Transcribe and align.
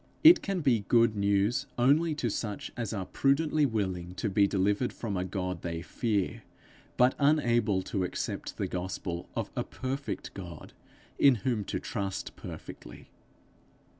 It 0.23 0.41
can 0.41 0.61
be 0.61 0.79
good 0.87 1.15
news 1.15 1.67
only 1.77 2.15
to 2.15 2.29
such 2.31 2.71
as 2.75 2.91
are 2.91 3.05
prudently 3.05 3.67
willing 3.67 4.15
to 4.15 4.31
be 4.31 4.47
delivered 4.47 4.91
from 4.91 5.15
a 5.15 5.23
God 5.23 5.61
they 5.61 5.83
fear, 5.83 6.41
but 6.97 7.13
unable 7.19 7.83
to 7.83 8.03
accept 8.03 8.57
the 8.57 8.65
gospel 8.65 9.29
of 9.35 9.51
a 9.55 9.63
perfect 9.63 10.33
God, 10.33 10.73
in 11.19 11.35
whom 11.45 11.63
to 11.65 11.79
trust 11.79 12.35
perfectly. 12.35 13.09